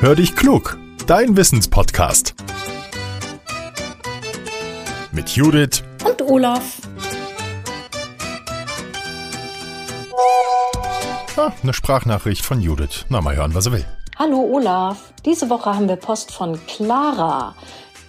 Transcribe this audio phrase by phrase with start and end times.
[0.00, 2.36] Hör dich klug, dein Wissenspodcast.
[5.10, 6.76] Mit Judith und Olaf.
[11.36, 13.06] Ah, eine Sprachnachricht von Judith.
[13.08, 13.84] Na, mal hören, was er will.
[14.16, 15.12] Hallo Olaf.
[15.24, 17.56] Diese Woche haben wir Post von Clara.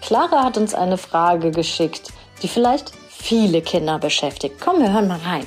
[0.03, 2.13] Clara hat uns eine Frage geschickt,
[2.43, 4.61] die vielleicht viele Kinder beschäftigt.
[4.63, 5.45] Komm, wir hören mal rein.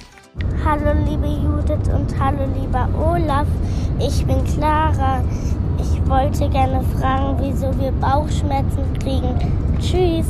[0.65, 3.47] Hallo liebe Judith und hallo lieber Olaf.
[4.01, 5.23] Ich bin Clara.
[5.83, 9.37] Ich wollte gerne fragen, wieso wir Bauchschmerzen kriegen.
[9.81, 10.27] Tschüss.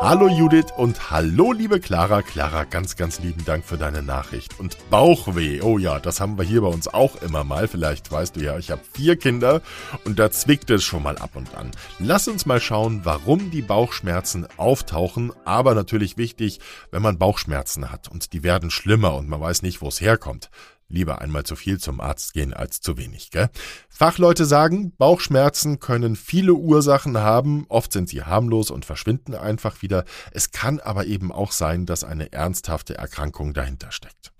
[0.00, 2.22] Hallo Judith und hallo liebe Clara.
[2.22, 4.58] Clara, ganz, ganz lieben Dank für deine Nachricht.
[4.58, 7.68] Und Bauchweh, oh ja, das haben wir hier bei uns auch immer mal.
[7.68, 9.62] Vielleicht weißt du ja, ich habe vier Kinder
[10.04, 11.70] und da zwickt es schon mal ab und an.
[12.00, 15.32] Lass uns mal schauen, warum die Bauchschmerzen auftauchen.
[15.44, 16.58] Aber natürlich wichtig,
[16.90, 20.50] wenn man Bauchschmerzen hat und die werden schlimmer und man weiß nicht, wo es herkommt.
[20.92, 23.48] Lieber einmal zu viel zum Arzt gehen als zu wenig, gell?
[23.88, 30.04] Fachleute sagen, Bauchschmerzen können viele Ursachen haben, oft sind sie harmlos und verschwinden einfach wieder.
[30.32, 34.32] Es kann aber eben auch sein, dass eine ernsthafte Erkrankung dahinter steckt.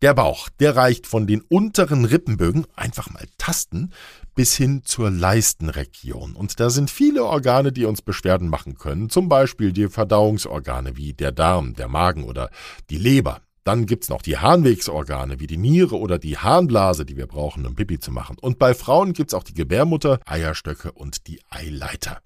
[0.00, 3.90] Der Bauch, der reicht von den unteren Rippenbögen, einfach mal tasten,
[4.36, 6.36] bis hin zur Leistenregion.
[6.36, 11.14] Und da sind viele Organe, die uns Beschwerden machen können, zum Beispiel die Verdauungsorgane wie
[11.14, 12.50] der Darm, der Magen oder
[12.88, 13.40] die Leber.
[13.68, 17.74] Dann gibt's noch die Harnwegsorgane wie die Niere oder die Harnblase, die wir brauchen, um
[17.74, 18.38] Pipi zu machen.
[18.40, 22.22] Und bei Frauen gibt's auch die Gebärmutter, Eierstöcke und die Eileiter.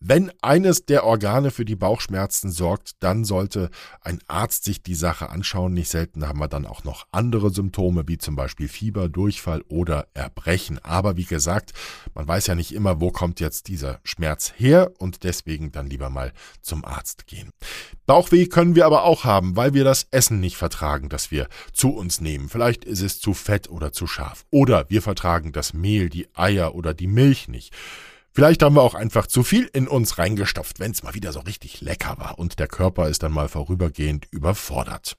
[0.00, 5.30] Wenn eines der Organe für die Bauchschmerzen sorgt, dann sollte ein Arzt sich die Sache
[5.30, 5.74] anschauen.
[5.74, 10.06] Nicht selten haben wir dann auch noch andere Symptome, wie zum Beispiel Fieber, Durchfall oder
[10.14, 10.78] Erbrechen.
[10.84, 11.72] Aber wie gesagt,
[12.14, 16.10] man weiß ja nicht immer, wo kommt jetzt dieser Schmerz her und deswegen dann lieber
[16.10, 16.32] mal
[16.62, 17.50] zum Arzt gehen.
[18.06, 21.90] Bauchweh können wir aber auch haben, weil wir das Essen nicht vertragen, das wir zu
[21.90, 22.48] uns nehmen.
[22.48, 24.44] Vielleicht ist es zu fett oder zu scharf.
[24.50, 27.74] Oder wir vertragen das Mehl, die Eier oder die Milch nicht.
[28.38, 31.40] Vielleicht haben wir auch einfach zu viel in uns reingestopft, wenn es mal wieder so
[31.40, 35.16] richtig lecker war und der Körper ist dann mal vorübergehend überfordert.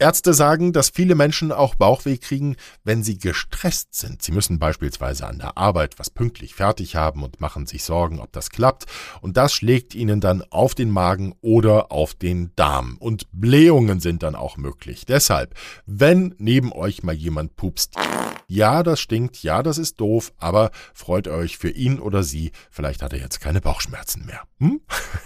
[0.00, 4.20] Ärzte sagen, dass viele Menschen auch Bauchweh kriegen, wenn sie gestresst sind.
[4.22, 8.32] Sie müssen beispielsweise an der Arbeit was pünktlich fertig haben und machen sich Sorgen, ob
[8.32, 8.86] das klappt.
[9.20, 12.96] Und das schlägt ihnen dann auf den Magen oder auf den Darm.
[12.98, 15.06] Und Blähungen sind dann auch möglich.
[15.06, 15.54] Deshalb,
[15.86, 17.94] wenn neben euch mal jemand pupst,
[18.46, 23.02] ja, das stinkt, ja, das ist doof, aber freut euch für ihn oder sie, vielleicht
[23.02, 24.42] hat er jetzt keine Bauchschmerzen mehr.
[24.58, 24.80] Hm?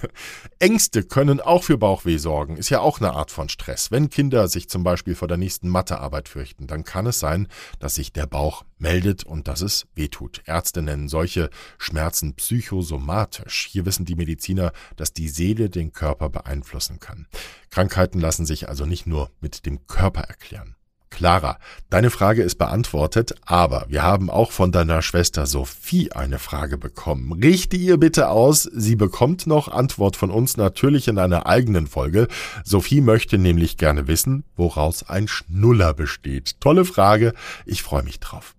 [0.59, 3.91] Ängste können auch für Bauchweh sorgen, ist ja auch eine Art von Stress.
[3.91, 7.49] Wenn Kinder sich zum Beispiel vor der nächsten Mathearbeit fürchten, dann kann es sein,
[7.79, 10.43] dass sich der Bauch meldet und dass es wehtut.
[10.47, 13.69] Ärzte nennen solche Schmerzen psychosomatisch.
[13.71, 17.27] Hier wissen die Mediziner, dass die Seele den Körper beeinflussen kann.
[17.71, 20.78] Krankheiten lassen sich also nicht nur mit dem Körper erklären.
[21.19, 21.59] Clara,
[21.91, 27.33] deine Frage ist beantwortet, aber wir haben auch von deiner Schwester Sophie eine Frage bekommen.
[27.33, 32.29] Richte ihr bitte aus, sie bekommt noch Antwort von uns natürlich in einer eigenen Folge.
[32.63, 36.61] Sophie möchte nämlich gerne wissen, woraus ein Schnuller besteht.
[36.61, 37.35] Tolle Frage,
[37.67, 38.55] ich freue mich drauf.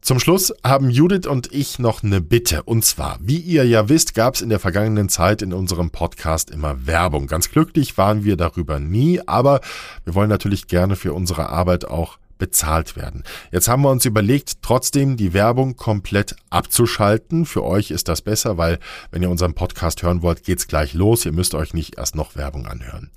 [0.00, 2.62] Zum Schluss haben Judith und ich noch eine Bitte.
[2.62, 6.50] Und zwar, wie ihr ja wisst, gab es in der vergangenen Zeit in unserem Podcast
[6.50, 7.26] immer Werbung.
[7.26, 9.60] Ganz glücklich waren wir darüber nie, aber
[10.04, 13.24] wir wollen natürlich gerne für unsere Arbeit auch bezahlt werden.
[13.52, 17.44] Jetzt haben wir uns überlegt, trotzdem die Werbung komplett abzuschalten.
[17.44, 18.78] Für euch ist das besser, weil
[19.10, 21.24] wenn ihr unseren Podcast hören wollt, geht's gleich los.
[21.26, 23.10] Ihr müsst euch nicht erst noch Werbung anhören.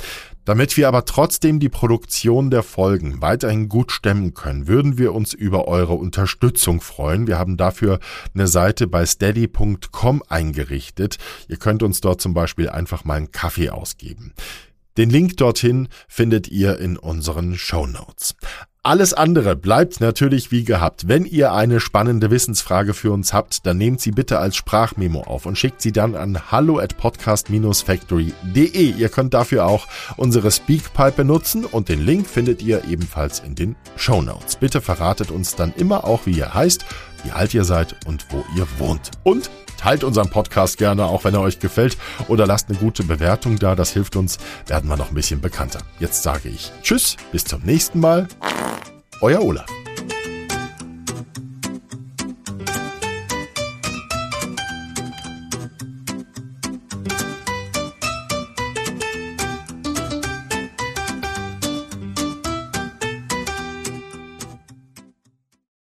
[0.44, 5.34] Damit wir aber trotzdem die Produktion der Folgen weiterhin gut stemmen können, würden wir uns
[5.34, 7.28] über eure Unterstützung freuen.
[7.28, 8.00] Wir haben dafür
[8.34, 11.18] eine Seite bei steady.com eingerichtet.
[11.48, 14.34] Ihr könnt uns dort zum Beispiel einfach mal einen Kaffee ausgeben.
[14.98, 18.36] Den Link dorthin findet ihr in unseren Show Notes.
[18.84, 21.08] Alles andere bleibt natürlich wie gehabt.
[21.08, 25.46] Wenn ihr eine spannende Wissensfrage für uns habt, dann nehmt sie bitte als Sprachmemo auf
[25.46, 28.96] und schickt sie dann an hallo at podcast-factory.de.
[28.98, 29.88] Ihr könnt dafür auch
[30.18, 34.56] unsere Speakpipe benutzen und den Link findet ihr ebenfalls in den Show Notes.
[34.56, 36.84] Bitte verratet uns dann immer auch, wie ihr heißt,
[37.24, 39.12] wie alt ihr seid und wo ihr wohnt.
[39.22, 43.60] Und teilt unseren Podcast gerne, auch wenn er euch gefällt, oder lasst eine gute Bewertung
[43.60, 43.76] da.
[43.76, 45.82] Das hilft uns, werden wir noch ein bisschen bekannter.
[46.00, 48.28] Jetzt sage ich Tschüss, bis zum nächsten Mal.
[49.22, 49.81] Euer Olaf.